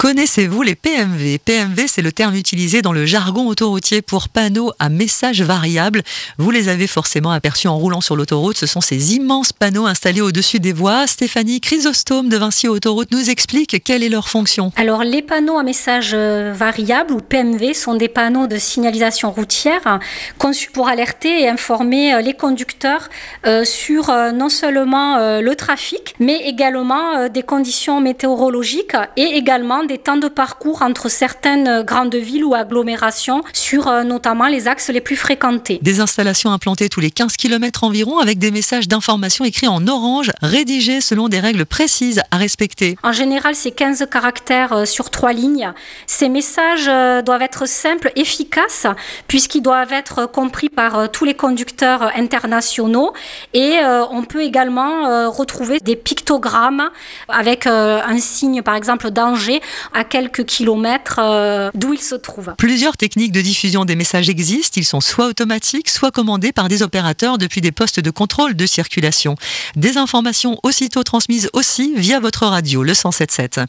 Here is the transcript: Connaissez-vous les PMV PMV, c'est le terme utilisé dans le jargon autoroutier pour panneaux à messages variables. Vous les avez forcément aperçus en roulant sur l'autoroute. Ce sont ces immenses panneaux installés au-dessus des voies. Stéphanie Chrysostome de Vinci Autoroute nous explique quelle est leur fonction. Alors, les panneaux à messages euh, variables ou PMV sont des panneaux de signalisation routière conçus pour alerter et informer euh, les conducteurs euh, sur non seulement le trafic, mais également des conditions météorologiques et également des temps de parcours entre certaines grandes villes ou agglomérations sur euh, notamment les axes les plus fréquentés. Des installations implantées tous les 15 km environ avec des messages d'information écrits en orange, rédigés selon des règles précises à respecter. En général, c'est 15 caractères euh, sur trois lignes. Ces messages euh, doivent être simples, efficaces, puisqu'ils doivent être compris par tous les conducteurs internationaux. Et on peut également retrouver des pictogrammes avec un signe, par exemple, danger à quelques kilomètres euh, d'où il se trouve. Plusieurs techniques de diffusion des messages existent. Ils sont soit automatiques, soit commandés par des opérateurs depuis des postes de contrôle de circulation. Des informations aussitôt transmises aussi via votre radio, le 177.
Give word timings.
Connaissez-vous 0.00 0.62
les 0.62 0.76
PMV 0.76 1.38
PMV, 1.44 1.86
c'est 1.86 2.00
le 2.00 2.10
terme 2.10 2.34
utilisé 2.34 2.80
dans 2.80 2.94
le 2.94 3.04
jargon 3.04 3.46
autoroutier 3.48 4.00
pour 4.00 4.30
panneaux 4.30 4.72
à 4.78 4.88
messages 4.88 5.42
variables. 5.42 6.00
Vous 6.38 6.50
les 6.50 6.70
avez 6.70 6.86
forcément 6.86 7.32
aperçus 7.32 7.68
en 7.68 7.76
roulant 7.76 8.00
sur 8.00 8.16
l'autoroute. 8.16 8.56
Ce 8.56 8.64
sont 8.64 8.80
ces 8.80 9.14
immenses 9.16 9.52
panneaux 9.52 9.84
installés 9.84 10.22
au-dessus 10.22 10.58
des 10.58 10.72
voies. 10.72 11.06
Stéphanie 11.06 11.60
Chrysostome 11.60 12.30
de 12.30 12.38
Vinci 12.38 12.66
Autoroute 12.66 13.12
nous 13.12 13.28
explique 13.28 13.84
quelle 13.84 14.02
est 14.02 14.08
leur 14.08 14.30
fonction. 14.30 14.72
Alors, 14.76 15.04
les 15.04 15.20
panneaux 15.20 15.58
à 15.58 15.62
messages 15.62 16.12
euh, 16.14 16.54
variables 16.56 17.12
ou 17.12 17.18
PMV 17.18 17.74
sont 17.74 17.94
des 17.94 18.08
panneaux 18.08 18.46
de 18.46 18.56
signalisation 18.56 19.30
routière 19.30 19.98
conçus 20.38 20.70
pour 20.70 20.88
alerter 20.88 21.42
et 21.42 21.48
informer 21.50 22.14
euh, 22.14 22.22
les 22.22 22.32
conducteurs 22.32 23.10
euh, 23.46 23.66
sur 23.66 24.10
non 24.32 24.48
seulement 24.48 25.40
le 25.40 25.54
trafic, 25.56 26.14
mais 26.20 26.38
également 26.48 27.28
des 27.28 27.42
conditions 27.42 28.00
météorologiques 28.00 28.96
et 29.18 29.36
également 29.36 29.84
des 29.90 29.98
temps 29.98 30.16
de 30.16 30.28
parcours 30.28 30.82
entre 30.82 31.08
certaines 31.08 31.82
grandes 31.82 32.14
villes 32.14 32.44
ou 32.44 32.54
agglomérations 32.54 33.42
sur 33.52 33.88
euh, 33.88 34.04
notamment 34.04 34.46
les 34.46 34.68
axes 34.68 34.88
les 34.88 35.00
plus 35.00 35.16
fréquentés. 35.16 35.80
Des 35.82 35.98
installations 35.98 36.52
implantées 36.52 36.88
tous 36.88 37.00
les 37.00 37.10
15 37.10 37.36
km 37.36 37.82
environ 37.82 38.20
avec 38.20 38.38
des 38.38 38.52
messages 38.52 38.86
d'information 38.86 39.44
écrits 39.44 39.66
en 39.66 39.88
orange, 39.88 40.30
rédigés 40.42 41.00
selon 41.00 41.28
des 41.28 41.40
règles 41.40 41.66
précises 41.66 42.22
à 42.30 42.36
respecter. 42.36 42.96
En 43.02 43.10
général, 43.10 43.56
c'est 43.56 43.72
15 43.72 44.06
caractères 44.08 44.72
euh, 44.72 44.84
sur 44.84 45.10
trois 45.10 45.32
lignes. 45.32 45.72
Ces 46.06 46.28
messages 46.28 46.86
euh, 46.86 47.20
doivent 47.22 47.42
être 47.42 47.66
simples, 47.66 48.12
efficaces, 48.14 48.86
puisqu'ils 49.26 49.62
doivent 49.62 49.92
être 49.92 50.26
compris 50.26 50.68
par 50.68 51.10
tous 51.10 51.24
les 51.24 51.34
conducteurs 51.34 52.16
internationaux. 52.16 53.12
Et 53.54 53.78
on 54.10 54.22
peut 54.22 54.42
également 54.42 55.30
retrouver 55.30 55.80
des 55.80 55.96
pictogrammes 55.96 56.90
avec 57.28 57.66
un 57.66 58.18
signe, 58.18 58.62
par 58.62 58.74
exemple, 58.74 59.10
danger 59.10 59.60
à 59.92 60.04
quelques 60.04 60.44
kilomètres 60.44 61.18
euh, 61.18 61.70
d'où 61.74 61.92
il 61.92 62.00
se 62.00 62.14
trouve. 62.14 62.54
Plusieurs 62.58 62.96
techniques 62.96 63.32
de 63.32 63.40
diffusion 63.40 63.84
des 63.84 63.96
messages 63.96 64.28
existent. 64.28 64.80
Ils 64.80 64.84
sont 64.84 65.00
soit 65.00 65.26
automatiques, 65.26 65.88
soit 65.88 66.10
commandés 66.10 66.52
par 66.52 66.68
des 66.68 66.82
opérateurs 66.82 67.38
depuis 67.38 67.60
des 67.60 67.72
postes 67.72 68.00
de 68.00 68.10
contrôle 68.10 68.54
de 68.54 68.66
circulation. 68.66 69.36
Des 69.76 69.96
informations 69.96 70.58
aussitôt 70.62 71.02
transmises 71.02 71.50
aussi 71.52 71.94
via 71.96 72.20
votre 72.20 72.46
radio, 72.46 72.82
le 72.82 72.94
177. 72.94 73.60